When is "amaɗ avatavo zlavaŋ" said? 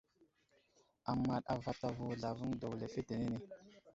1.11-2.49